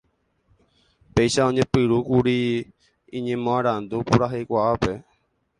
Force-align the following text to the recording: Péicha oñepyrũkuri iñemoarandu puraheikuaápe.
Péicha 1.15 1.45
oñepyrũkuri 1.49 2.37
iñemoarandu 3.17 3.95
puraheikuaápe. 4.07 4.91